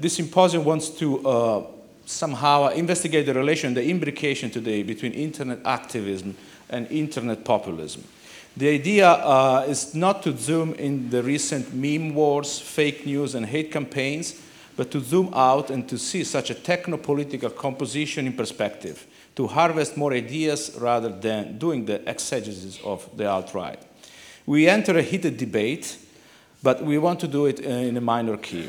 this 0.00 0.14
symposium 0.14 0.64
wants 0.64 0.88
to 0.90 1.26
uh, 1.28 1.66
somehow 2.06 2.68
investigate 2.68 3.26
the 3.26 3.34
relation, 3.34 3.74
the 3.74 3.82
imbrication 3.82 4.50
today 4.50 4.82
between 4.82 5.12
internet 5.12 5.58
activism 5.64 6.36
and 6.68 6.90
internet 6.90 7.44
populism. 7.44 8.04
The 8.56 8.68
idea 8.68 9.08
uh, 9.08 9.66
is 9.68 9.94
not 9.94 10.22
to 10.24 10.36
zoom 10.36 10.74
in 10.74 11.10
the 11.10 11.22
recent 11.22 11.72
meme 11.72 12.14
wars, 12.14 12.58
fake 12.58 13.06
news, 13.06 13.34
and 13.34 13.46
hate 13.46 13.70
campaigns, 13.70 14.40
but 14.76 14.90
to 14.90 15.00
zoom 15.00 15.30
out 15.34 15.70
and 15.70 15.88
to 15.88 15.98
see 15.98 16.24
such 16.24 16.50
a 16.50 16.54
techno 16.54 16.96
political 16.96 17.50
composition 17.50 18.26
in 18.26 18.32
perspective, 18.32 19.06
to 19.36 19.46
harvest 19.46 19.96
more 19.96 20.12
ideas 20.12 20.76
rather 20.80 21.10
than 21.10 21.58
doing 21.58 21.84
the 21.84 22.08
exegesis 22.08 22.80
of 22.82 23.08
the 23.16 23.28
alt 23.28 23.54
right. 23.54 23.80
We 24.46 24.68
enter 24.68 24.98
a 24.98 25.02
heated 25.02 25.36
debate, 25.36 25.96
but 26.62 26.82
we 26.82 26.98
want 26.98 27.20
to 27.20 27.28
do 27.28 27.46
it 27.46 27.60
in 27.60 27.96
a 27.96 28.00
minor 28.00 28.36
key. 28.36 28.68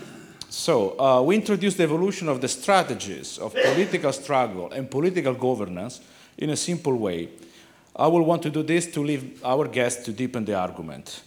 So, 0.51 0.99
uh, 0.99 1.21
we 1.21 1.35
introduce 1.35 1.75
the 1.75 1.83
evolution 1.83 2.27
of 2.27 2.41
the 2.41 2.49
strategies 2.49 3.37
of 3.37 3.53
political 3.53 4.11
struggle 4.11 4.69
and 4.73 4.91
political 4.91 5.33
governance 5.33 6.01
in 6.37 6.49
a 6.49 6.57
simple 6.57 6.97
way. 6.97 7.29
I 7.95 8.07
will 8.07 8.23
want 8.23 8.43
to 8.43 8.49
do 8.49 8.61
this 8.61 8.85
to 8.87 9.01
leave 9.01 9.41
our 9.45 9.65
guests 9.69 10.03
to 10.03 10.11
deepen 10.11 10.43
the 10.43 10.55
argument. 10.55 11.23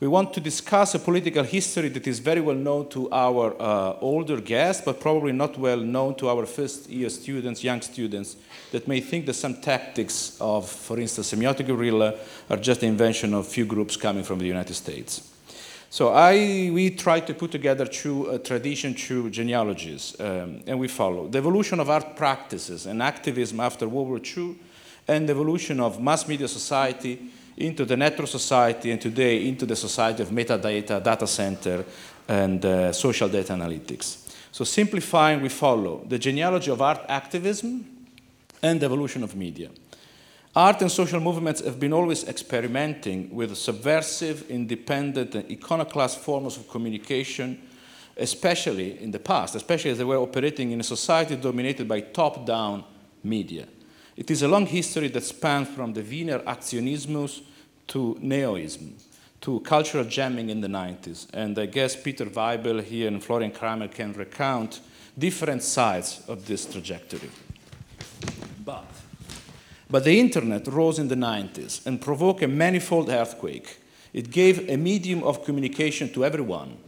We 0.00 0.08
want 0.08 0.32
to 0.32 0.40
discuss 0.40 0.94
a 0.94 0.98
political 0.98 1.44
history 1.44 1.90
that 1.90 2.06
is 2.06 2.18
very 2.18 2.40
well 2.40 2.56
known 2.56 2.88
to 2.88 3.12
our 3.12 3.54
uh, 3.60 3.98
older 4.00 4.40
guests, 4.40 4.82
but 4.82 5.00
probably 5.00 5.32
not 5.32 5.58
well 5.58 5.76
known 5.76 6.14
to 6.14 6.30
our 6.30 6.46
first 6.46 6.88
year 6.88 7.10
students, 7.10 7.62
young 7.62 7.82
students, 7.82 8.36
that 8.70 8.88
may 8.88 9.00
think 9.00 9.26
that 9.26 9.34
some 9.34 9.60
tactics 9.60 10.38
of, 10.40 10.66
for 10.66 10.98
instance, 10.98 11.30
semiotic 11.30 11.66
guerrilla 11.66 12.14
are 12.48 12.56
just 12.56 12.80
the 12.80 12.86
invention 12.86 13.34
of 13.34 13.46
few 13.46 13.66
groups 13.66 13.98
coming 13.98 14.24
from 14.24 14.38
the 14.38 14.46
United 14.46 14.74
States. 14.74 15.31
So 15.92 16.08
I, 16.08 16.70
we 16.72 16.88
try 16.88 17.20
to 17.20 17.34
put 17.34 17.50
together 17.50 17.84
two 17.84 18.30
uh, 18.30 18.38
tradition, 18.38 18.94
two 18.94 19.28
genealogies, 19.28 20.18
um, 20.18 20.62
and 20.66 20.80
we 20.80 20.88
follow 20.88 21.28
the 21.28 21.36
evolution 21.36 21.80
of 21.80 21.90
art 21.90 22.16
practices 22.16 22.86
and 22.86 23.02
activism 23.02 23.60
after 23.60 23.86
World 23.86 24.08
War 24.08 24.18
II, 24.18 24.56
and 25.06 25.28
the 25.28 25.34
evolution 25.34 25.80
of 25.80 26.00
mass 26.00 26.26
media 26.26 26.48
society 26.48 27.20
into 27.58 27.84
the 27.84 27.94
network 27.94 28.28
society, 28.28 28.90
and 28.90 29.02
today 29.02 29.46
into 29.46 29.66
the 29.66 29.76
society 29.76 30.22
of 30.22 30.30
metadata, 30.30 31.04
data 31.04 31.26
center, 31.26 31.84
and 32.26 32.64
uh, 32.64 32.90
social 32.90 33.28
data 33.28 33.52
analytics. 33.52 34.32
So 34.50 34.64
simplifying, 34.64 35.42
we 35.42 35.50
follow 35.50 36.06
the 36.08 36.18
genealogy 36.18 36.70
of 36.70 36.80
art 36.80 37.04
activism 37.06 37.84
and 38.62 38.80
the 38.80 38.86
evolution 38.86 39.22
of 39.22 39.36
media. 39.36 39.68
Art 40.54 40.82
and 40.82 40.92
social 40.92 41.18
movements 41.18 41.62
have 41.62 41.80
been 41.80 41.94
always 41.94 42.24
experimenting 42.28 43.34
with 43.34 43.56
subversive, 43.56 44.50
independent, 44.50 45.34
and 45.34 45.50
iconoclast 45.50 46.18
forms 46.18 46.58
of 46.58 46.68
communication, 46.68 47.62
especially 48.18 49.00
in 49.02 49.10
the 49.12 49.18
past, 49.18 49.54
especially 49.54 49.92
as 49.92 49.98
they 49.98 50.04
were 50.04 50.18
operating 50.18 50.72
in 50.72 50.80
a 50.80 50.82
society 50.84 51.36
dominated 51.36 51.88
by 51.88 52.00
top 52.00 52.44
down 52.44 52.84
media. 53.24 53.66
It 54.14 54.30
is 54.30 54.42
a 54.42 54.48
long 54.48 54.66
history 54.66 55.08
that 55.08 55.24
spans 55.24 55.68
from 55.68 55.94
the 55.94 56.02
Wiener 56.02 56.40
Aktionismus 56.40 57.40
to 57.86 58.18
Neoism, 58.20 58.92
to 59.40 59.60
cultural 59.60 60.04
jamming 60.04 60.50
in 60.50 60.60
the 60.60 60.68
90s. 60.68 61.28
And 61.32 61.58
I 61.58 61.64
guess 61.64 61.96
Peter 61.96 62.26
Weibel 62.26 62.82
here 62.82 63.08
and 63.08 63.24
Florian 63.24 63.52
Cramer 63.52 63.88
can 63.88 64.12
recount 64.12 64.80
different 65.18 65.62
sides 65.62 66.20
of 66.28 66.46
this 66.46 66.66
trajectory. 66.66 67.30
But 68.62 68.91
but 69.92 70.04
the 70.04 70.18
internet 70.18 70.66
rose 70.68 70.98
in 70.98 71.08
the 71.08 71.14
90s 71.14 71.86
and 71.86 72.00
provoked 72.00 72.42
a 72.42 72.48
manifold 72.48 73.10
earthquake. 73.10 73.78
It 74.14 74.30
gave 74.30 74.66
a 74.70 74.78
medium 74.78 75.22
of 75.22 75.44
communication 75.44 76.10
to 76.14 76.24
everyone. 76.24 76.78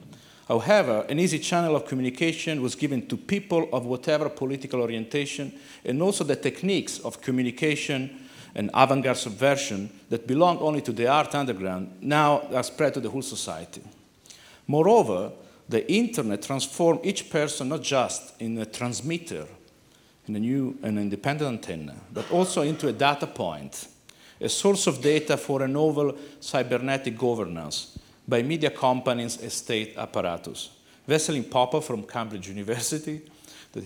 However, 0.49 1.05
an 1.11 1.19
easy 1.19 1.39
channel 1.39 1.77
of 1.77 1.87
communication 1.87 2.63
was 2.63 2.75
given 2.75 3.07
to 3.09 3.19
people 3.19 3.69
of 3.75 3.85
whatever 3.85 4.31
political 4.31 4.81
orientation, 4.81 5.53
and 5.85 6.01
also 6.01 6.25
the 6.25 6.35
techniques 6.35 6.99
of 7.01 7.21
communication 7.21 8.27
and 8.55 8.71
avant 8.73 9.05
garde 9.05 9.19
subversion 9.19 9.91
that 10.09 10.27
belonged 10.27 10.61
only 10.63 10.81
to 10.81 10.93
the 10.93 11.07
art 11.07 11.35
underground 11.35 11.99
now 12.01 12.41
are 12.55 12.63
spread 12.63 12.95
to 12.95 13.01
the 13.01 13.11
whole 13.11 13.21
society. 13.21 13.83
Moreover, 14.67 15.31
the 15.69 15.91
internet 15.93 16.41
transformed 16.41 17.01
each 17.05 17.29
person 17.29 17.69
not 17.69 17.83
just 17.83 18.41
in 18.41 18.57
a 18.57 18.65
transmitter 18.65 19.47
in 20.27 20.37
a 20.37 20.41
new 20.41 20.77
and 20.83 20.99
independent 20.99 21.69
antenna, 21.69 21.95
but 22.13 22.31
also 22.31 22.63
into 22.63 22.89
a 22.89 22.93
data 22.93 23.27
point, 23.27 23.89
a 24.41 24.49
source 24.49 24.87
of 24.87 25.01
data 25.01 25.37
for 25.37 25.63
a 25.63 25.69
novel 25.69 26.17
cybernetic 26.41 27.17
governance 27.17 27.99
by 28.27 28.43
media 28.43 28.71
companies 28.71 29.41
and 29.41 29.53
state 29.53 29.97
apparatus. 29.97 30.71
Veselin 31.07 31.49
Popov 31.51 31.85
from 31.85 32.03
Cambridge 32.05 32.49
University, 32.49 33.21
that 33.73 33.85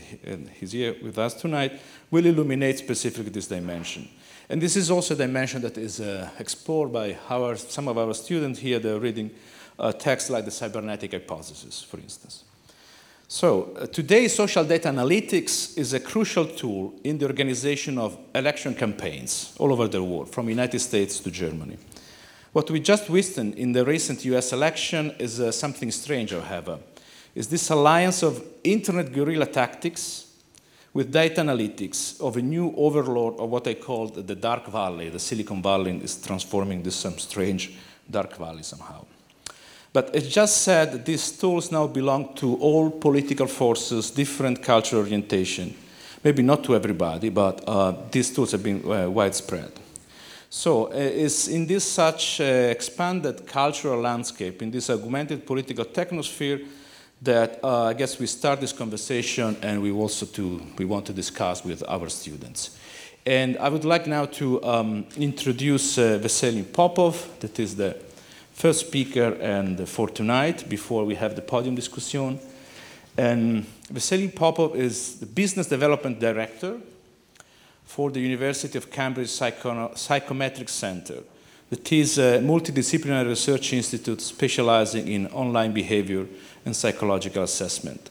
he's 0.61 0.73
here 0.73 0.95
with 1.03 1.19
us 1.19 1.35
tonight, 1.35 1.81
will 2.11 2.25
illuminate 2.25 2.79
specifically 2.79 3.31
this 3.31 3.49
dimension. 3.49 4.09
And 4.49 4.63
this 4.63 4.77
is 4.77 4.91
also 4.91 5.15
a 5.15 5.17
dimension 5.17 5.61
that 5.63 5.77
is 5.77 6.01
uh, 6.01 6.31
explored 6.39 6.93
by 6.93 7.19
our, 7.29 7.57
some 7.57 7.89
of 7.89 7.99
our 7.99 8.15
students 8.15 8.61
here. 8.61 8.79
They're 8.79 9.01
reading 9.01 9.31
uh, 9.79 9.93
texts 9.93 10.31
like 10.31 10.45
the 10.45 10.51
cybernetic 10.51 11.13
hypothesis, 11.13 11.83
for 11.83 11.99
instance. 11.99 12.45
So 13.31 13.77
uh, 13.79 13.87
today, 13.87 14.27
social 14.29 14.65
data 14.65 14.89
analytics 14.89 15.77
is 15.77 15.93
a 15.93 16.01
crucial 16.01 16.47
tool 16.47 16.95
in 17.05 17.19
the 17.19 17.27
organization 17.27 17.99
of 17.99 18.19
election 18.35 18.75
campaigns 18.75 19.55
all 19.59 19.71
over 19.71 19.87
the 19.87 20.03
world, 20.03 20.31
from 20.31 20.49
United 20.49 20.79
States 20.79 21.21
to 21.21 21.31
Germany. 21.31 21.77
What 22.55 22.71
we 22.71 22.81
just 22.81 23.11
witnessed 23.11 23.59
in 23.59 23.73
the 23.73 23.85
recent 23.85 24.25
US 24.25 24.55
election 24.55 25.15
is 25.19 25.41
uh, 25.41 25.53
something 25.53 25.91
strange, 25.91 26.33
however. 26.33 26.79
Is 27.35 27.49
this 27.49 27.69
alliance 27.69 28.23
of 28.23 28.43
internet 28.65 29.13
guerrilla 29.13 29.45
tactics 29.45 30.29
with 30.95 31.13
data 31.13 31.43
analytics 31.43 32.19
of 32.23 32.39
a 32.39 32.43
new 32.43 32.73
overlord 32.77 33.39
of 33.39 33.51
what 33.51 33.69
I 33.69 33.75
call 33.75 34.09
the 34.09 34.35
dark 34.35 34.67
valley. 34.69 35.11
The 35.11 35.19
Silicon 35.19 35.63
Valley 35.63 35.99
is 35.99 36.17
transforming 36.21 36.83
this 36.83 36.97
some 36.97 37.19
strange 37.19 37.77
dark 38.11 38.37
valley 38.39 38.63
somehow. 38.63 39.05
But 39.93 40.15
as 40.15 40.29
just 40.29 40.63
said, 40.63 41.05
these 41.05 41.33
tools 41.33 41.73
now 41.73 41.87
belong 41.87 42.35
to 42.37 42.57
all 42.57 42.91
political 42.91 43.47
forces, 43.47 44.11
different 44.11 44.63
cultural 44.63 45.03
orientation. 45.03 45.75
Maybe 46.23 46.43
not 46.43 46.65
to 46.65 46.75
everybody, 46.75 47.31
but 47.31 47.65
uh, 47.67 47.95
these 48.11 48.35
tools 48.35 48.53
have 48.53 48.63
been 48.63 48.83
uh, 48.85 49.09
widespread. 49.09 49.73
So 50.51 50.87
uh, 50.87 50.97
it's 50.97 51.49
in 51.49 51.67
this 51.67 51.85
such 51.85 52.41
uh, 52.41 52.45
expanded 52.45 53.47
cultural 53.47 54.01
landscape, 54.01 54.63
in 54.63 54.71
this 54.71 54.91
augmented 54.91 55.47
political 55.47 55.85
technosphere, 55.85 56.67
that 57.23 57.61
uh, 57.63 57.85
I 57.85 57.95
guess 57.95 58.19
we 58.19 58.27
start 58.27 58.61
this 58.61 58.73
conversation 58.73 59.57
and 59.63 59.83
we 59.83 59.91
also 59.91 60.27
to, 60.27 60.63
we 60.79 60.85
want 60.85 61.07
to 61.07 61.13
discuss 61.13 61.65
with 61.65 61.83
our 61.89 62.09
students. 62.09 62.79
And 63.27 63.59
I 63.59 63.69
would 63.69 63.85
like 63.85 64.07
now 64.07 64.27
to 64.27 64.63
um, 64.65 65.07
introduce 65.17 65.99
uh, 65.99 66.19
Veselin 66.23 66.65
Popov, 66.73 67.29
that 67.41 67.59
is 67.59 67.77
the 67.77 67.97
first 68.59 68.89
speaker 68.89 69.37
and 69.41 69.89
for 69.89 70.09
tonight 70.09 70.69
before 70.69 71.05
we 71.05 71.15
have 71.15 71.37
the 71.37 71.41
podium 71.41 71.77
discussion. 71.77 72.41
And 73.17 73.65
Vasily 73.89 74.27
Popov 74.27 74.75
is 74.75 75.21
the 75.21 75.27
business 75.27 75.69
development 75.69 76.19
director 76.19 76.81
for 77.85 78.11
the 78.11 78.19
University 78.19 78.77
of 78.77 78.91
Cambridge 78.91 79.29
Psycho- 79.29 79.93
Psychometric 79.95 80.69
Center. 80.69 81.23
That 81.71 81.93
is 81.93 82.19
a 82.19 82.41
multidisciplinary 82.41 83.29
research 83.29 83.73
institute 83.75 84.21
specializing 84.21 85.07
in 85.07 85.29
online 85.29 85.73
behavior 85.73 86.27
and 86.65 86.75
psychological 86.75 87.45
assessment. 87.45 88.11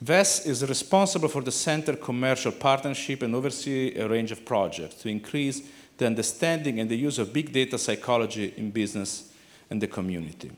VES 0.00 0.46
is 0.46 0.66
responsible 0.66 1.28
for 1.28 1.42
the 1.42 1.52
center 1.52 1.96
commercial 1.96 2.52
partnership 2.52 3.20
and 3.20 3.34
oversee 3.34 3.94
a 3.96 4.08
range 4.08 4.32
of 4.32 4.46
projects 4.46 4.94
to 5.02 5.10
increase 5.10 5.60
the 5.98 6.06
understanding 6.06 6.80
and 6.80 6.88
the 6.88 6.96
use 6.96 7.18
of 7.18 7.34
big 7.34 7.52
data 7.52 7.76
psychology 7.76 8.54
in 8.56 8.70
business 8.70 9.32
and 9.70 9.80
the 9.80 9.86
community. 9.86 10.50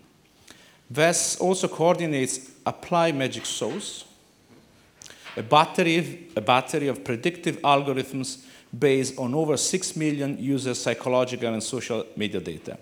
VES 0.91 1.37
also 1.41 1.69
coordinates 1.69 2.51
Apply 2.65 3.13
Magic 3.13 3.45
Sauce, 3.45 4.05
a 5.37 5.43
battery, 5.43 6.29
a 6.37 6.41
battery 6.41 6.89
of 6.89 7.05
predictive 7.05 7.57
algorithms 7.59 8.45
based 8.77 9.19
on 9.19 9.35
over 9.35 9.57
6 9.57 9.97
million 9.97 10.39
users' 10.39 10.81
psychological 10.81 11.53
and 11.53 11.63
social 11.63 12.05
media 12.17 12.41
data. 12.41 12.79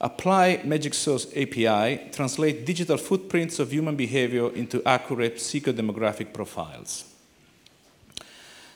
Apply 0.00 0.60
Magic 0.64 0.92
Sauce 0.92 1.26
API 1.36 2.10
translate 2.12 2.66
digital 2.66 2.96
footprints 2.96 3.58
of 3.58 3.72
human 3.72 3.96
behavior 3.96 4.52
into 4.52 4.82
accurate 4.84 5.36
psychodemographic 5.36 6.32
profiles. 6.32 7.13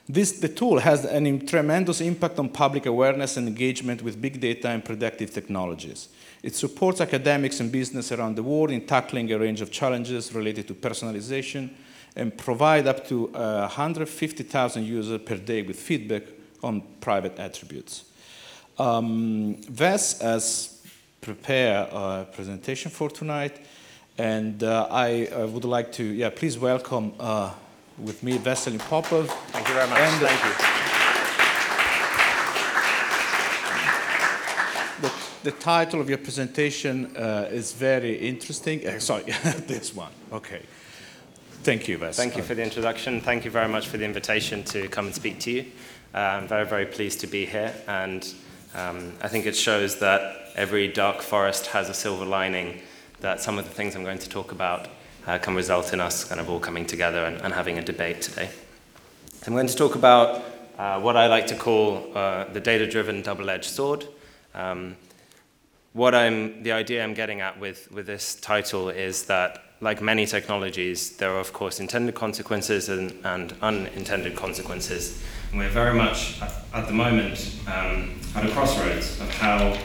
This, 0.08 0.32
the 0.32 0.48
tool 0.48 0.78
has 0.78 1.04
a 1.04 1.38
tremendous 1.40 2.00
impact 2.00 2.38
on 2.38 2.48
public 2.48 2.86
awareness 2.86 3.36
and 3.36 3.46
engagement 3.46 4.02
with 4.02 4.20
big 4.20 4.40
data 4.40 4.68
and 4.68 4.84
predictive 4.84 5.32
technologies. 5.32 6.08
It 6.42 6.54
supports 6.54 7.00
academics 7.00 7.60
and 7.60 7.70
business 7.70 8.10
around 8.10 8.36
the 8.36 8.42
world 8.42 8.70
in 8.70 8.86
tackling 8.86 9.30
a 9.32 9.38
range 9.38 9.60
of 9.60 9.70
challenges 9.70 10.34
related 10.34 10.66
to 10.68 10.74
personalization 10.74 11.70
and 12.16 12.36
provide 12.36 12.86
up 12.86 13.06
to 13.08 13.28
uh, 13.34 13.68
150,000 13.68 14.84
users 14.84 15.20
per 15.22 15.36
day 15.36 15.62
with 15.62 15.78
feedback 15.78 16.22
on 16.62 16.82
private 17.00 17.38
attributes. 17.38 18.04
Um, 18.78 19.56
VES 19.68 20.20
has 20.22 20.80
prepared 21.20 21.88
a 21.92 22.26
presentation 22.32 22.90
for 22.90 23.10
tonight, 23.10 23.60
And 24.18 24.64
uh, 24.64 24.88
I 24.90 25.26
uh, 25.26 25.46
would 25.46 25.64
like 25.64 25.92
to, 25.92 26.02
yeah, 26.02 26.30
please 26.30 26.58
welcome 26.58 27.12
uh, 27.20 27.52
with 28.00 28.22
me 28.22 28.38
Veselin 28.38 28.78
Popov. 28.78 29.28
Thank 29.48 29.68
you 29.68 29.74
very 29.74 29.88
much. 29.88 29.98
And, 29.98 30.20
Thank 30.26 30.44
you. 30.44 30.52
The, 35.08 35.50
the 35.50 35.56
title 35.58 36.00
of 36.00 36.08
your 36.08 36.18
presentation 36.18 37.16
uh, 37.16 37.48
is 37.50 37.72
very 37.72 38.16
interesting. 38.16 38.86
Uh, 38.86 38.98
sorry, 38.98 39.22
this 39.66 39.94
one. 39.94 40.12
Okay. 40.32 40.62
Thank 41.62 41.88
you, 41.88 41.98
Ves. 41.98 42.16
Thank 42.16 42.36
you 42.36 42.42
for 42.42 42.54
the 42.54 42.62
introduction. 42.62 43.20
Thank 43.20 43.44
you 43.44 43.50
very 43.50 43.68
much 43.68 43.88
for 43.88 43.96
the 43.98 44.04
invitation 44.04 44.62
to 44.64 44.88
come 44.88 45.06
and 45.06 45.14
speak 45.14 45.40
to 45.40 45.50
you. 45.50 45.66
Uh, 46.14 46.18
I'm 46.18 46.48
very, 46.48 46.64
very 46.64 46.86
pleased 46.86 47.20
to 47.20 47.26
be 47.26 47.44
here, 47.44 47.74
and 47.86 48.26
um, 48.74 49.12
I 49.20 49.28
think 49.28 49.44
it 49.44 49.56
shows 49.56 49.98
that 49.98 50.52
every 50.54 50.88
dark 50.88 51.20
forest 51.20 51.66
has 51.68 51.90
a 51.90 51.94
silver 51.94 52.24
lining 52.24 52.80
that 53.20 53.40
some 53.40 53.58
of 53.58 53.64
the 53.64 53.70
things 53.70 53.96
I'm 53.96 54.04
going 54.04 54.18
to 54.20 54.28
talk 54.28 54.52
about 54.52 54.88
uh, 55.26 55.38
can 55.38 55.54
result 55.54 55.92
in 55.92 56.00
us 56.00 56.24
kind 56.24 56.40
of 56.40 56.48
all 56.48 56.60
coming 56.60 56.86
together 56.86 57.24
and, 57.24 57.40
and 57.42 57.54
having 57.54 57.78
a 57.78 57.82
debate 57.82 58.22
today. 58.22 58.48
So 59.32 59.46
I'm 59.46 59.54
going 59.54 59.66
to 59.66 59.76
talk 59.76 59.94
about 59.94 60.42
uh, 60.78 61.00
what 61.00 61.16
I 61.16 61.26
like 61.26 61.46
to 61.48 61.56
call 61.56 62.10
uh, 62.14 62.44
the 62.52 62.60
data-driven 62.60 63.22
double-edged 63.22 63.70
sword. 63.70 64.06
Um, 64.54 64.96
what 65.92 66.14
I'm, 66.14 66.62
the 66.62 66.72
idea 66.72 67.02
I'm 67.02 67.14
getting 67.14 67.40
at 67.40 67.58
with, 67.58 67.90
with 67.90 68.06
this 68.06 68.34
title 68.36 68.88
is 68.88 69.24
that, 69.24 69.62
like 69.80 70.02
many 70.02 70.26
technologies, 70.26 71.16
there 71.16 71.30
are 71.30 71.40
of 71.40 71.52
course 71.52 71.78
intended 71.78 72.14
consequences 72.14 72.88
and, 72.88 73.12
and 73.24 73.54
unintended 73.62 74.34
consequences. 74.34 75.22
And 75.50 75.60
we're 75.60 75.68
very 75.68 75.94
much 75.94 76.42
at, 76.42 76.52
at 76.74 76.86
the 76.86 76.92
moment 76.92 77.56
um, 77.66 78.18
at 78.34 78.44
a 78.44 78.50
crossroads 78.50 79.20
of 79.20 79.30
how, 79.34 79.78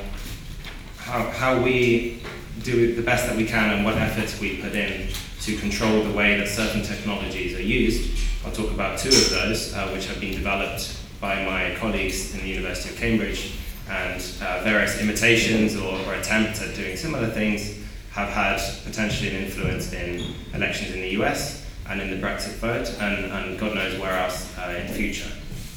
how, 0.97 1.29
how 1.29 1.61
we 1.61 2.21
do 2.61 2.95
the 2.95 3.01
best 3.01 3.27
that 3.27 3.35
we 3.35 3.45
can 3.45 3.73
and 3.73 3.85
what 3.85 3.97
efforts 3.97 4.39
we 4.39 4.57
put 4.61 4.73
in 4.73 5.09
to 5.41 5.57
control 5.57 6.03
the 6.03 6.11
way 6.11 6.37
that 6.37 6.47
certain 6.47 6.81
technologies 6.83 7.57
are 7.57 7.61
used. 7.61 8.19
I'll 8.45 8.51
talk 8.51 8.71
about 8.71 8.99
two 8.99 9.09
of 9.09 9.29
those, 9.29 9.73
uh, 9.73 9.89
which 9.89 10.07
have 10.07 10.19
been 10.19 10.33
developed 10.33 10.97
by 11.19 11.43
my 11.45 11.75
colleagues 11.75 12.33
in 12.33 12.41
the 12.41 12.49
University 12.49 12.93
of 12.93 12.99
Cambridge, 12.99 13.53
and 13.89 14.21
uh, 14.41 14.63
various 14.63 15.01
imitations 15.01 15.75
or, 15.75 15.99
or, 16.07 16.13
attempts 16.13 16.61
at 16.61 16.75
doing 16.75 16.95
similar 16.95 17.27
things 17.27 17.79
have 18.11 18.29
had 18.29 18.61
potentially 18.85 19.35
an 19.35 19.43
influence 19.43 19.91
in 19.91 20.33
elections 20.53 20.91
in 20.91 21.01
the 21.01 21.09
US 21.21 21.65
and 21.89 22.01
in 22.01 22.09
the 22.09 22.25
Brexit 22.25 22.53
vote, 22.55 22.89
and, 23.01 23.25
and 23.25 23.59
God 23.59 23.75
knows 23.75 23.99
where 23.99 24.17
else 24.17 24.57
uh, 24.57 24.79
in 24.79 24.87
future. 24.93 25.29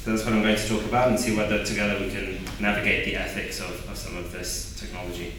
So 0.03 0.11
that's 0.11 0.23
what 0.23 0.33
I'm 0.33 0.41
going 0.41 0.55
to 0.55 0.67
talk 0.69 0.83
about 0.85 1.09
and 1.09 1.19
see 1.19 1.35
whether 1.35 1.65
together 1.65 1.99
we 1.99 2.09
can 2.09 2.39
navigate 2.61 3.05
the 3.05 3.17
ethics 3.17 3.59
of, 3.59 3.89
of 3.89 3.97
some 3.97 4.15
of 4.15 4.31
this 4.31 4.79
technology. 4.79 5.33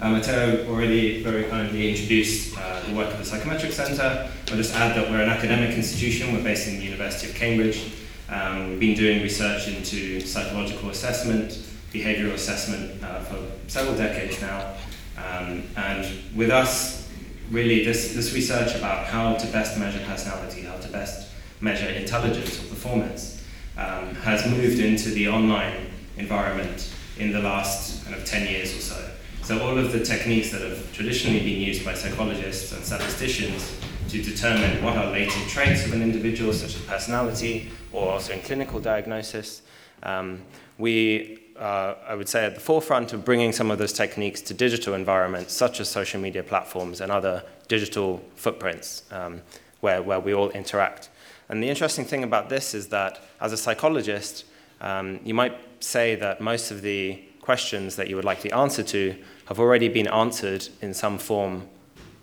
Uh, 0.00 0.10
Matteo 0.10 0.66
already 0.68 1.22
very 1.22 1.44
kindly 1.44 1.90
introduced 1.90 2.58
uh, 2.58 2.80
the 2.88 2.94
work 2.94 3.12
of 3.12 3.18
the 3.18 3.24
Psychometric 3.24 3.70
Centre. 3.70 4.28
I'll 4.50 4.56
just 4.56 4.74
add 4.74 4.96
that 4.96 5.08
we're 5.08 5.22
an 5.22 5.28
academic 5.28 5.70
institution. 5.76 6.34
We're 6.34 6.42
based 6.42 6.66
in 6.66 6.78
the 6.78 6.84
University 6.84 7.30
of 7.30 7.36
Cambridge. 7.36 7.92
Um, 8.28 8.70
we've 8.70 8.80
been 8.80 8.96
doing 8.96 9.22
research 9.22 9.68
into 9.68 10.20
psychological 10.20 10.90
assessment, 10.90 11.52
behavioural 11.92 12.32
assessment 12.32 13.04
uh, 13.04 13.20
for 13.20 13.38
several 13.68 13.96
decades 13.96 14.40
now. 14.40 14.74
Um, 15.16 15.62
and 15.76 16.04
with 16.34 16.50
us, 16.50 17.08
really, 17.52 17.84
this, 17.84 18.14
this 18.14 18.34
research 18.34 18.74
about 18.74 19.06
how 19.06 19.34
to 19.34 19.46
best 19.52 19.78
measure 19.78 20.04
personality, 20.06 20.62
how 20.62 20.76
to 20.76 20.88
best 20.88 21.30
measure 21.60 21.88
intelligence 21.88 22.58
or 22.58 22.66
performance, 22.66 23.44
um, 23.78 24.16
has 24.16 24.44
moved 24.44 24.80
into 24.80 25.10
the 25.10 25.28
online 25.28 25.86
environment 26.16 26.92
in 27.16 27.30
the 27.30 27.40
last 27.40 28.04
kind 28.04 28.16
of 28.16 28.24
10 28.24 28.48
years 28.50 28.76
or 28.76 28.80
so. 28.80 29.10
So 29.44 29.60
all 29.60 29.76
of 29.76 29.92
the 29.92 30.02
techniques 30.02 30.50
that 30.52 30.62
have 30.62 30.90
traditionally 30.94 31.40
been 31.40 31.60
used 31.60 31.84
by 31.84 31.92
psychologists 31.92 32.72
and 32.72 32.82
statisticians 32.82 33.78
to 34.08 34.22
determine 34.22 34.82
what 34.82 34.96
are 34.96 35.12
latent 35.12 35.50
traits 35.50 35.84
of 35.84 35.92
an 35.92 36.00
individual, 36.00 36.50
such 36.54 36.74
as 36.74 36.80
personality, 36.80 37.70
or 37.92 38.12
also 38.12 38.32
in 38.32 38.40
clinical 38.40 38.80
diagnosis, 38.80 39.60
um, 40.02 40.40
we, 40.78 41.40
uh, 41.58 41.94
I 42.08 42.14
would 42.14 42.26
say, 42.26 42.46
at 42.46 42.54
the 42.54 42.60
forefront 42.60 43.12
of 43.12 43.22
bringing 43.22 43.52
some 43.52 43.70
of 43.70 43.76
those 43.76 43.92
techniques 43.92 44.40
to 44.40 44.54
digital 44.54 44.94
environments, 44.94 45.52
such 45.52 45.78
as 45.78 45.90
social 45.90 46.22
media 46.22 46.42
platforms 46.42 47.02
and 47.02 47.12
other 47.12 47.44
digital 47.68 48.24
footprints 48.36 49.02
um, 49.10 49.42
where, 49.80 50.02
where 50.02 50.20
we 50.20 50.32
all 50.32 50.48
interact. 50.52 51.10
And 51.50 51.62
the 51.62 51.68
interesting 51.68 52.06
thing 52.06 52.24
about 52.24 52.48
this 52.48 52.72
is 52.72 52.88
that 52.88 53.20
as 53.42 53.52
a 53.52 53.58
psychologist, 53.58 54.46
um, 54.80 55.20
you 55.22 55.34
might 55.34 55.54
say 55.84 56.14
that 56.14 56.40
most 56.40 56.70
of 56.70 56.80
the 56.80 57.22
questions 57.42 57.96
that 57.96 58.08
you 58.08 58.16
would 58.16 58.24
like 58.24 58.40
the 58.40 58.52
answer 58.52 58.82
to 58.82 59.14
have 59.46 59.60
already 59.60 59.88
been 59.88 60.08
answered 60.08 60.68
in 60.80 60.94
some 60.94 61.18
form 61.18 61.68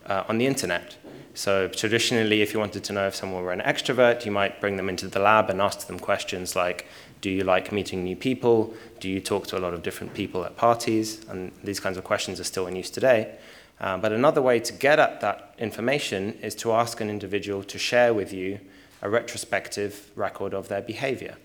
uh, 0.05 0.23
on 0.27 0.37
the 0.37 0.47
internet. 0.47 0.97
So 1.33 1.67
traditionally, 1.69 2.41
if 2.41 2.53
you 2.53 2.59
wanted 2.59 2.83
to 2.83 2.93
know 2.93 3.07
if 3.07 3.15
someone 3.15 3.43
were 3.43 3.53
an 3.53 3.61
extrovert, 3.61 4.25
you 4.25 4.31
might 4.31 4.59
bring 4.59 4.75
them 4.75 4.89
into 4.89 5.07
the 5.07 5.19
lab 5.19 5.49
and 5.49 5.61
ask 5.61 5.87
them 5.87 5.99
questions 5.99 6.55
like, 6.55 6.87
do 7.21 7.29
you 7.29 7.43
like 7.43 7.71
meeting 7.71 8.03
new 8.03 8.15
people? 8.15 8.73
Do 8.99 9.07
you 9.07 9.21
talk 9.21 9.47
to 9.47 9.57
a 9.57 9.61
lot 9.61 9.73
of 9.73 9.83
different 9.83 10.13
people 10.13 10.43
at 10.43 10.57
parties? 10.57 11.23
And 11.29 11.51
these 11.63 11.79
kinds 11.79 11.97
of 11.97 12.03
questions 12.03 12.39
are 12.39 12.43
still 12.43 12.67
in 12.67 12.75
use 12.75 12.89
today. 12.89 13.35
Uh, 13.79 13.97
but 13.97 14.11
another 14.11 14.41
way 14.41 14.59
to 14.59 14.73
get 14.73 14.99
at 14.99 15.21
that 15.21 15.55
information 15.57 16.37
is 16.41 16.53
to 16.55 16.73
ask 16.73 16.99
an 16.99 17.09
individual 17.09 17.63
to 17.63 17.79
share 17.79 18.13
with 18.13 18.33
you 18.33 18.59
a 19.01 19.09
retrospective 19.09 20.11
record 20.15 20.53
of 20.53 20.67
their 20.67 20.81
behavior. 20.81 21.35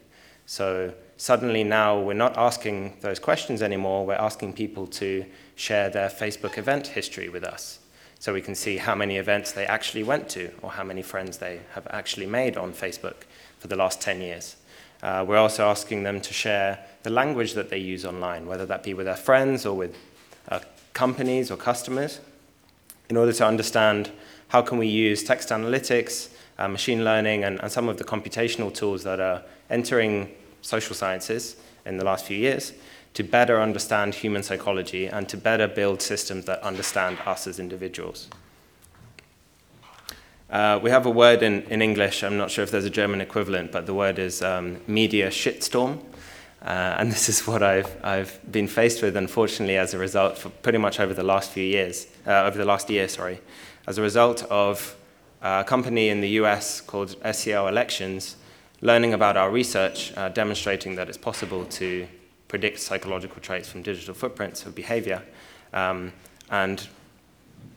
So 0.47 0.95
suddenly 1.17 1.65
now 1.65 2.01
we're 2.01 2.15
not 2.15 2.37
asking 2.37 2.97
those 3.01 3.19
questions 3.19 3.63
anymore, 3.63 4.07
we're 4.07 4.15
asking 4.15 4.53
people 4.53 4.87
to 4.87 5.27
share 5.57 5.91
their 5.91 6.09
Facebook 6.09 6.57
event 6.57 6.87
history 6.87 7.29
with 7.29 7.43
us. 7.43 7.81
So 8.19 8.33
we 8.33 8.41
can 8.41 8.55
see 8.55 8.79
how 8.79 8.95
many 8.95 9.19
events 9.19 9.53
they 9.53 9.67
actually 9.67 10.05
went 10.05 10.29
to 10.31 10.51
or 10.63 10.71
how 10.71 10.85
many 10.85 11.03
friends 11.03 11.39
they 11.39 11.61
have 11.75 11.87
actually 11.91 12.27
made 12.27 12.57
on 12.57 12.73
Facebook 12.73 13.25
for 13.59 13.69
the 13.69 13.77
last 13.77 14.01
10 14.01 14.21
years. 14.21 14.57
Uh, 15.03 15.25
we're 15.27 15.37
also 15.37 15.69
asking 15.69 16.05
them 16.05 16.21
to 16.21 16.33
share 16.33 16.79
the 17.03 17.11
language 17.11 17.55
that 17.55 17.69
they 17.69 17.79
use 17.79 18.05
online, 18.05 18.47
whether 18.47 18.65
that 18.67 18.83
be 18.83 18.95
with 18.95 19.07
their 19.07 19.17
friends 19.17 19.67
or 19.67 19.77
with 19.77 19.95
uh, 20.49 20.61
companies 20.95 21.51
or 21.51 21.57
customers, 21.57 22.21
in 23.11 23.17
order 23.17 23.33
to 23.33 23.47
understand 23.47 24.11
how 24.49 24.63
can 24.63 24.79
we 24.79 24.87
use 24.87 25.23
text 25.23 25.51
analytics, 25.51 26.31
uh, 26.59 26.69
machine 26.69 27.05
learning, 27.05 27.45
and, 27.45 27.61
and 27.61 27.71
some 27.71 27.89
of 27.89 27.97
the 27.99 28.05
computational 28.05 28.73
tools 28.73 29.03
that 29.05 29.21
are 29.21 29.43
entering 29.71 30.31
social 30.63 30.95
sciences 30.95 31.57
in 31.85 31.97
the 31.97 32.05
last 32.05 32.25
few 32.25 32.37
years 32.37 32.73
to 33.15 33.23
better 33.23 33.63
understand 33.63 34.15
human 34.15 34.43
psychology 34.43 35.07
and 35.07 35.27
to 35.27 35.39
better 35.39 35.67
build 35.67 36.03
systems 36.03 36.45
that 36.45 36.61
understand 36.63 37.17
us 37.25 37.47
as 37.47 37.59
individuals. 37.59 38.29
Uh, 40.51 40.79
we 40.83 40.91
have 40.91 41.07
a 41.07 41.11
word 41.11 41.43
in, 41.43 41.63
in 41.63 41.81
English, 41.81 42.23
I'm 42.23 42.37
not 42.37 42.51
sure 42.51 42.63
if 42.63 42.71
there's 42.71 42.85
a 42.85 42.91
German 42.91 43.21
equivalent, 43.21 43.73
but 43.73 43.87
the 43.87 43.95
word 43.95 44.19
is 44.19 44.43
um, 44.43 44.81
media 44.87 45.29
shitstorm. 45.29 45.99
Uh, 46.63 46.97
and 46.99 47.11
this 47.17 47.29
is 47.29 47.47
what 47.47 47.63
I've, 47.63 47.97
I've 48.05 48.39
been 48.53 48.69
faced 48.69 49.03
with, 49.03 49.17
unfortunately, 49.17 49.77
as 49.77 49.95
a 49.95 49.99
result, 49.99 50.37
for 50.37 50.51
pretty 50.51 50.79
much 50.79 51.01
over 51.01 51.15
the 51.15 51.23
last 51.23 51.51
few 51.51 51.65
years, 51.65 52.07
uh, 52.27 52.43
over 52.45 52.59
the 52.59 52.65
last 52.65 52.91
year, 52.91 53.09
sorry, 53.09 53.41
as 53.87 53.97
a 53.97 54.03
result 54.03 54.43
of 54.45 54.95
a 55.43 55.65
company 55.65 56.09
in 56.09 56.21
the 56.21 56.31
US 56.41 56.81
called 56.81 57.17
SCL 57.23 57.69
Elections 57.69 58.37
learning 58.81 59.15
about 59.15 59.37
our 59.37 59.51
research, 59.51 60.13
uh, 60.17 60.29
demonstrating 60.29 60.97
that 60.97 61.09
it's 61.09 61.19
possible 61.19 61.65
to 61.65 62.07
predict 62.49 62.79
psychological 62.79 63.41
traits 63.41 63.69
from 63.69 63.83
digital 63.83 64.15
footprints 64.15 64.67
of 64.67 64.75
behavior, 64.75 65.23
um, 65.73 66.13
and 66.51 66.89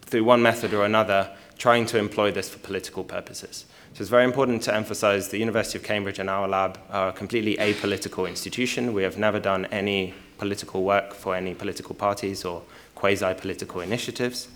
through 0.01 0.23
one 0.23 0.41
method 0.41 0.73
or 0.73 0.85
another, 0.85 1.29
trying 1.57 1.85
to 1.85 1.97
employ 1.97 2.31
this 2.31 2.49
for 2.49 2.59
political 2.59 3.03
purposes. 3.03 3.65
So 3.93 4.01
it's 4.01 4.09
very 4.09 4.23
important 4.23 4.61
to 4.63 4.73
emphasize 4.73 5.29
the 5.29 5.39
University 5.39 5.77
of 5.77 5.83
Cambridge 5.83 6.19
and 6.19 6.29
our 6.29 6.47
lab 6.47 6.79
are 6.89 7.09
a 7.09 7.11
completely 7.11 7.55
apolitical 7.57 8.27
institution. 8.27 8.93
We 8.93 9.03
have 9.03 9.17
never 9.17 9.39
done 9.39 9.65
any 9.65 10.13
political 10.37 10.83
work 10.83 11.13
for 11.13 11.35
any 11.35 11.53
political 11.53 11.95
parties 11.95 12.45
or 12.45 12.61
quasi-political 12.95 13.81
initiatives. 13.81 14.47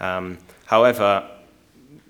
Um, 0.00 0.38
however, 0.66 1.28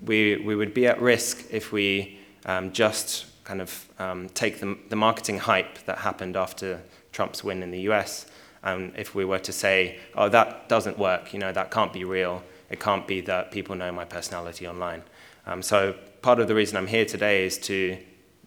we, 0.02 0.36
we 0.36 0.54
would 0.54 0.74
be 0.74 0.86
at 0.86 1.00
risk 1.00 1.44
if 1.50 1.72
we 1.72 2.18
um, 2.46 2.72
just 2.72 3.26
kind 3.44 3.60
of 3.60 3.88
um, 3.98 4.28
take 4.30 4.60
the, 4.60 4.76
the 4.88 4.96
marketing 4.96 5.38
hype 5.38 5.78
that 5.86 5.98
happened 5.98 6.36
after 6.36 6.80
Trump's 7.12 7.44
win 7.44 7.62
in 7.62 7.70
the 7.70 7.80
US, 7.90 8.26
and 8.62 8.92
if 8.96 9.14
we 9.14 9.24
were 9.24 9.38
to 9.38 9.52
say, 9.52 9.98
oh, 10.14 10.28
that 10.30 10.68
doesn't 10.68 10.98
work, 10.98 11.32
you 11.32 11.38
know, 11.38 11.52
that 11.52 11.70
can't 11.70 11.92
be 11.92 12.04
real, 12.04 12.42
it 12.70 12.80
can't 12.80 13.06
be 13.06 13.20
that 13.22 13.50
people 13.50 13.74
know 13.74 13.92
my 13.92 14.04
personality 14.04 14.66
online. 14.66 15.02
Um, 15.46 15.62
so 15.62 15.94
part 16.22 16.40
of 16.40 16.48
the 16.48 16.54
reason 16.54 16.78
I'm 16.78 16.86
here 16.86 17.04
today 17.04 17.44
is 17.44 17.58
to, 17.58 17.98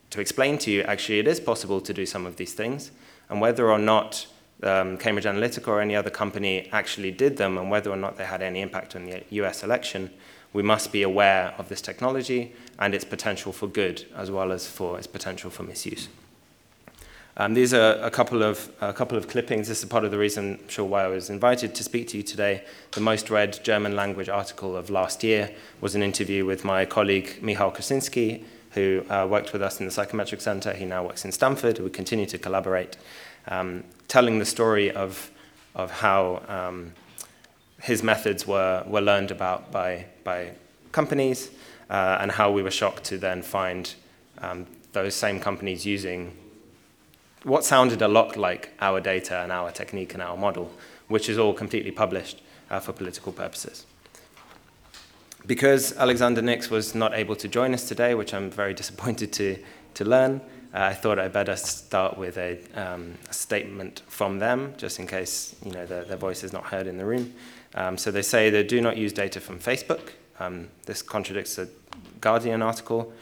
to 0.10 0.20
explain 0.20 0.58
to 0.60 0.72
you 0.72 0.82
actually 0.82 1.20
it 1.20 1.28
is 1.28 1.40
possible 1.40 1.80
to 1.82 1.94
do 1.94 2.06
some 2.06 2.26
of 2.26 2.36
these 2.38 2.54
things, 2.54 2.92
and 3.30 3.40
whether 3.40 3.70
or 3.70 3.78
not 3.78 4.26
um, 4.64 4.98
Cambridge 4.98 5.26
Analytica 5.26 5.68
or 5.68 5.82
any 5.82 5.96
other 5.96 6.10
company 6.10 6.68
actually 6.72 7.12
did 7.12 7.38
them, 7.38 7.58
and 7.58 7.70
whether 7.70 7.92
or 7.92 7.98
not 7.98 8.18
they 8.18 8.26
had 8.26 8.42
any 8.42 8.62
impact 8.62 8.96
on 8.96 9.06
the 9.06 9.24
US 9.30 9.64
election, 9.64 10.10
we 10.54 10.64
must 10.64 10.92
be 10.92 11.04
aware 11.04 11.54
of 11.58 11.70
this 11.70 11.82
technology 11.82 12.54
and 12.80 12.94
its 12.94 13.06
potential 13.06 13.52
for 13.52 13.68
good 13.68 14.06
as 14.16 14.32
well 14.32 14.52
as 14.52 14.68
for 14.68 14.98
its 14.98 15.08
potential 15.08 15.50
for 15.50 15.64
misuse. 15.64 16.08
Um, 17.40 17.54
these 17.54 17.72
are 17.72 17.94
a 18.02 18.10
couple 18.10 18.42
of 18.42 18.72
a 18.82 18.92
couple 18.92 19.16
of 19.16 19.28
clippings. 19.28 19.68
This 19.68 19.84
is 19.84 19.86
part 19.86 20.04
of 20.04 20.10
the 20.10 20.18
reason, 20.18 20.58
I'm 20.60 20.70
sure, 20.70 20.86
why 20.86 21.04
I 21.04 21.08
was 21.08 21.30
invited 21.30 21.76
to 21.76 21.84
speak 21.84 22.08
to 22.08 22.18
you 22.18 22.24
today. 22.24 22.64
The 22.94 23.02
most 23.02 23.30
read 23.30 23.60
German 23.64 23.96
language 23.96 24.28
article 24.28 24.76
of 24.76 24.90
last 24.90 25.24
year 25.24 25.52
was 25.80 25.94
an 25.94 26.02
interview 26.02 26.46
with 26.46 26.66
my 26.66 26.84
colleague 26.86 27.38
Michał 27.44 27.72
Kosinski, 27.76 28.44
who 28.72 29.04
uh, 29.12 29.28
worked 29.30 29.54
with 29.54 29.62
us 29.62 29.80
in 29.80 29.86
the 29.86 29.92
Psychometric 29.92 30.42
Center. 30.42 30.74
He 30.74 30.86
now 30.86 31.04
works 31.04 31.26
in 31.26 31.32
Stanford. 31.32 31.78
We 31.78 31.92
continue 31.92 32.26
to 32.26 32.40
collaborate, 32.40 32.98
um, 33.48 33.84
telling 34.08 34.40
the 34.40 34.46
story 34.46 34.92
of 34.92 35.30
of 35.76 35.92
how 35.92 36.42
um, 36.48 36.94
his 37.82 38.04
methods 38.04 38.48
were 38.48 38.84
were 38.88 39.02
learned 39.02 39.32
about 39.32 39.72
by 39.72 40.06
by 40.24 40.52
companies, 40.92 41.50
uh, 41.90 42.18
and 42.20 42.32
how 42.32 42.52
we 42.52 42.64
were 42.64 42.72
shocked 42.72 43.04
to 43.06 43.18
then 43.18 43.42
find 43.42 43.96
um, 44.40 44.66
those 44.94 45.16
same 45.16 45.40
companies 45.40 45.86
using 45.86 46.36
what 47.44 47.64
sounded 47.64 48.02
a 48.02 48.08
lot 48.08 48.36
like 48.36 48.72
our 48.82 49.00
data 49.00 49.40
and 49.40 49.52
our 49.52 49.72
technique 49.72 50.14
and 50.14 50.22
our 50.22 50.36
model, 50.36 50.72
which 51.08 51.30
is 51.30 51.38
all 51.38 51.54
completely 51.54 51.92
published 51.92 52.42
uh, 52.70 52.80
for 52.80 52.94
political 52.94 53.32
purposes. 53.32 53.86
Because 55.46 55.96
Alexander 55.96 56.42
Nix 56.42 56.70
was 56.70 56.94
not 56.94 57.14
able 57.14 57.36
to 57.38 57.48
join 57.48 57.74
us 57.74 57.88
today, 57.88 58.16
which 58.16 58.34
I'm 58.34 58.50
very 58.50 58.74
disappointed 58.82 59.32
to, 59.34 59.58
to 59.94 60.04
learn, 60.04 60.42
uh, 60.74 60.80
I 60.82 60.94
thought 60.94 61.18
I'd 61.18 61.32
better 61.32 61.56
start 61.56 62.18
with 62.18 62.38
a, 62.38 62.60
um, 62.76 63.14
a, 63.30 63.34
statement 63.34 64.02
from 64.08 64.40
them, 64.40 64.74
just 64.78 65.00
in 65.00 65.08
case 65.08 65.56
you 65.66 65.72
know, 65.72 65.86
their, 65.86 66.04
their 66.04 66.18
voice 66.18 66.44
is 66.44 66.52
not 66.52 66.66
heard 66.66 66.88
in 66.88 66.98
the 66.98 67.06
room. 67.06 67.34
Um, 67.78 67.96
so 67.96 68.10
they 68.10 68.24
say 68.24 68.50
they 68.50 68.64
do 68.64 68.82
not 68.82 68.98
use 68.98 69.14
data 69.14 69.40
from 69.40 69.60
Facebook. 69.60 70.10
Um, 70.40 70.70
this 70.88 71.04
contradicts 71.04 71.60
a 71.60 71.68
Guardian 72.20 72.64
article. 72.64 73.14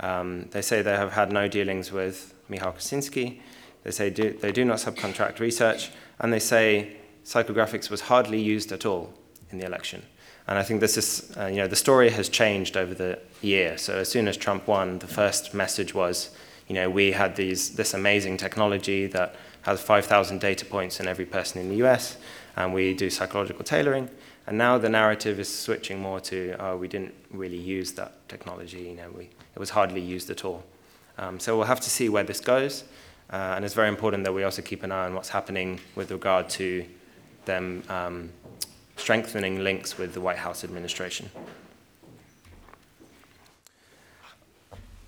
Um, 0.00 0.48
they 0.50 0.60
say 0.60 0.82
they 0.82 0.96
have 0.96 1.12
had 1.12 1.32
no 1.32 1.48
dealings 1.48 1.90
with 1.90 2.34
Michał 2.50 2.74
Kosinski. 2.74 3.40
They 3.84 3.90
say 3.90 4.10
do, 4.10 4.30
they 4.30 4.52
do 4.52 4.66
not 4.66 4.78
subcontract 4.78 5.40
research, 5.40 5.90
and 6.18 6.30
they 6.30 6.38
say 6.38 6.96
psychographics 7.24 7.88
was 7.90 8.02
hardly 8.02 8.40
used 8.40 8.70
at 8.70 8.84
all 8.84 9.14
in 9.50 9.58
the 9.58 9.64
election. 9.64 10.02
And 10.46 10.58
I 10.58 10.62
think 10.62 10.80
this 10.80 10.98
is, 10.98 11.34
uh, 11.38 11.46
you 11.46 11.56
know, 11.56 11.68
the 11.68 11.76
story 11.76 12.10
has 12.10 12.28
changed 12.28 12.76
over 12.76 12.92
the 12.92 13.18
year. 13.40 13.78
So 13.78 13.94
as 13.94 14.10
soon 14.10 14.28
as 14.28 14.36
Trump 14.36 14.66
won, 14.66 14.98
the 14.98 15.06
first 15.06 15.54
message 15.54 15.94
was, 15.94 16.30
you 16.68 16.74
know, 16.74 16.90
we 16.90 17.12
had 17.12 17.36
these, 17.36 17.70
this 17.76 17.94
amazing 17.94 18.36
technology 18.36 19.06
that 19.06 19.36
has 19.62 19.80
5,000 19.80 20.40
data 20.40 20.66
points 20.66 21.00
in 21.00 21.06
every 21.06 21.24
person 21.24 21.60
in 21.60 21.68
the 21.68 21.76
US, 21.86 22.16
and 22.56 22.72
we 22.74 22.94
do 22.94 23.10
psychological 23.10 23.64
tailoring. 23.64 24.08
And 24.46 24.58
now 24.58 24.78
the 24.78 24.88
narrative 24.88 25.38
is 25.38 25.48
switching 25.48 26.00
more 26.00 26.20
to, 26.20 26.56
oh, 26.58 26.76
we 26.76 26.88
didn't 26.88 27.14
really 27.30 27.58
use 27.58 27.92
that 27.92 28.28
technology, 28.28 28.80
you 28.80 28.94
know, 28.94 29.10
we, 29.16 29.24
it 29.24 29.58
was 29.58 29.70
hardly 29.70 30.00
used 30.00 30.30
at 30.30 30.44
all. 30.44 30.64
Um, 31.18 31.38
so 31.38 31.56
we'll 31.56 31.66
have 31.66 31.80
to 31.80 31.90
see 31.90 32.08
where 32.08 32.24
this 32.24 32.40
goes. 32.40 32.84
Uh, 33.30 33.54
and 33.56 33.64
it's 33.64 33.74
very 33.74 33.88
important 33.88 34.24
that 34.24 34.32
we 34.32 34.44
also 34.44 34.60
keep 34.62 34.82
an 34.82 34.92
eye 34.92 35.06
on 35.06 35.14
what's 35.14 35.30
happening 35.30 35.80
with 35.94 36.10
regard 36.10 36.48
to 36.50 36.84
them 37.44 37.82
um, 37.88 38.30
strengthening 38.96 39.64
links 39.64 39.96
with 39.96 40.12
the 40.12 40.20
White 40.20 40.38
House 40.38 40.64
administration. 40.64 41.30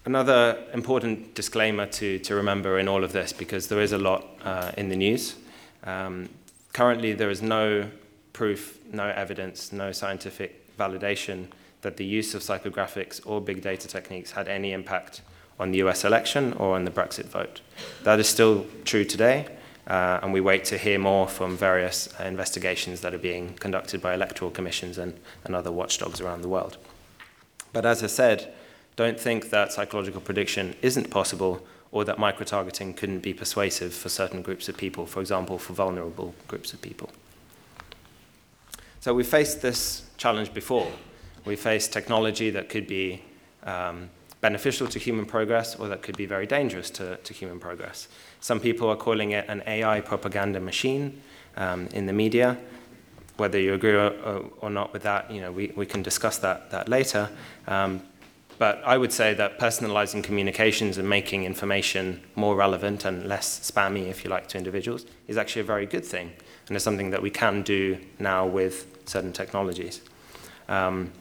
Another 0.06 0.58
important 0.74 1.34
disclaimer 1.34 1.86
to, 1.86 2.18
to 2.18 2.34
remember 2.34 2.78
in 2.78 2.88
all 2.88 3.04
of 3.04 3.12
this, 3.12 3.32
because 3.32 3.68
there 3.68 3.80
is 3.80 3.92
a 3.92 3.98
lot 3.98 4.26
uh, 4.44 4.72
in 4.76 4.88
the 4.88 4.96
news. 4.96 5.36
Um, 5.84 6.28
currently, 6.74 7.14
there 7.14 7.30
is 7.30 7.40
no 7.40 7.88
proof, 8.34 8.78
no 8.92 9.08
evidence, 9.08 9.72
no 9.72 9.92
scientific 9.92 10.76
validation 10.76 11.46
that 11.80 11.96
the 11.96 12.04
use 12.04 12.34
of 12.34 12.42
psychographics 12.42 13.20
or 13.24 13.40
big 13.40 13.62
data 13.62 13.88
techniques 13.88 14.32
had 14.32 14.48
any 14.48 14.72
impact 14.72 15.22
on 15.58 15.70
the 15.70 15.78
US 15.78 16.04
election 16.04 16.52
or 16.54 16.74
on 16.74 16.84
the 16.84 16.90
Brexit 16.90 17.26
vote. 17.26 17.60
That 18.02 18.18
is 18.18 18.28
still 18.28 18.66
true 18.84 19.04
today, 19.04 19.46
uh, 19.86 20.18
and 20.22 20.32
we 20.32 20.40
wait 20.40 20.64
to 20.66 20.76
hear 20.76 20.98
more 20.98 21.28
from 21.28 21.56
various 21.56 22.08
investigations 22.20 23.00
that 23.02 23.14
are 23.14 23.18
being 23.18 23.54
conducted 23.54 24.02
by 24.02 24.12
electoral 24.12 24.50
commissions 24.50 24.98
and, 24.98 25.18
and 25.44 25.54
other 25.54 25.70
watchdogs 25.70 26.20
around 26.20 26.42
the 26.42 26.48
world. 26.48 26.76
But 27.72 27.86
as 27.86 28.02
I 28.02 28.08
said, 28.08 28.52
don't 28.96 29.18
think 29.18 29.50
that 29.50 29.72
psychological 29.72 30.20
prediction 30.20 30.74
isn't 30.82 31.10
possible 31.10 31.64
or 31.94 32.04
that 32.04 32.18
micro-targeting 32.18 32.92
couldn't 32.92 33.20
be 33.20 33.32
persuasive 33.32 33.94
for 33.94 34.08
certain 34.08 34.42
groups 34.42 34.68
of 34.68 34.76
people, 34.76 35.06
for 35.06 35.20
example, 35.20 35.58
for 35.58 35.74
vulnerable 35.74 36.34
groups 36.48 36.72
of 36.72 36.82
people. 36.82 37.08
So 38.98 39.14
we 39.14 39.22
faced 39.22 39.62
this 39.62 40.02
challenge 40.16 40.52
before. 40.52 40.90
We 41.44 41.54
faced 41.54 41.92
technology 41.92 42.50
that 42.50 42.68
could 42.68 42.88
be 42.88 43.22
um, 43.62 44.10
beneficial 44.40 44.88
to 44.88 44.98
human 44.98 45.24
progress 45.24 45.76
or 45.76 45.86
that 45.86 46.02
could 46.02 46.16
be 46.16 46.26
very 46.26 46.48
dangerous 46.48 46.90
to, 46.90 47.16
to 47.18 47.32
human 47.32 47.60
progress. 47.60 48.08
Some 48.40 48.58
people 48.58 48.88
are 48.88 48.96
calling 48.96 49.30
it 49.30 49.44
an 49.48 49.62
AI 49.64 50.00
propaganda 50.00 50.58
machine 50.58 51.22
um, 51.56 51.86
in 51.92 52.06
the 52.06 52.12
media. 52.12 52.58
Whether 53.36 53.60
you 53.60 53.72
agree 53.72 53.94
or, 53.94 54.50
or, 54.60 54.68
not 54.68 54.92
with 54.92 55.04
that, 55.04 55.30
you 55.30 55.40
know, 55.40 55.52
we, 55.52 55.72
we 55.76 55.86
can 55.86 56.02
discuss 56.02 56.38
that, 56.38 56.72
that 56.72 56.88
later. 56.88 57.30
Um, 57.68 58.02
but 58.58 58.82
I 58.84 58.96
would 58.98 59.12
say 59.12 59.34
that 59.34 59.58
personalizing 59.58 60.22
communications 60.22 60.98
and 60.98 61.08
making 61.08 61.44
information 61.44 62.20
more 62.34 62.56
relevant 62.56 63.04
and 63.04 63.26
less 63.26 63.70
spammy, 63.70 64.08
if 64.08 64.24
you 64.24 64.30
like, 64.30 64.48
to 64.48 64.58
individuals 64.58 65.06
is 65.28 65.36
actually 65.36 65.62
a 65.62 65.64
very 65.64 65.86
good 65.86 66.04
thing. 66.04 66.32
And 66.68 66.76
it's 66.76 66.84
something 66.84 67.10
that 67.10 67.22
we 67.22 67.30
can 67.30 67.62
do 67.62 67.98
now 68.18 68.46
with 68.46 68.86
certain 69.06 69.32
technologies. 69.32 70.00
Um, 70.68 71.12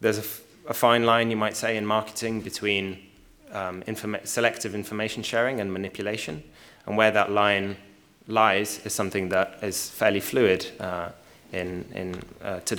there's 0.00 0.18
a 0.18 0.24
a 0.66 0.74
fine 0.74 1.04
line, 1.04 1.30
you 1.30 1.36
might 1.36 1.56
say, 1.56 1.76
in 1.76 1.84
marketing 1.84 2.40
between 2.40 2.98
um, 3.52 3.82
informa 3.82 4.26
selective 4.26 4.74
information 4.74 5.22
sharing 5.22 5.60
and 5.60 5.72
manipulation. 5.72 6.42
And 6.86 6.96
where 6.96 7.10
that 7.10 7.30
line 7.30 7.76
lies 8.26 8.80
is 8.84 8.92
something 8.92 9.28
that 9.30 9.58
is 9.62 9.90
fairly 9.90 10.20
fluid 10.20 10.66
uh, 10.80 11.10
in, 11.52 11.84
in 11.94 12.14
uh, 12.42 12.60
today's 12.60 12.72